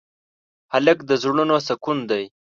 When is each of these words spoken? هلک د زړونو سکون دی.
هلک 0.73 0.97
د 1.09 1.11
زړونو 1.23 1.55
سکون 1.67 1.97
دی. 2.09 2.23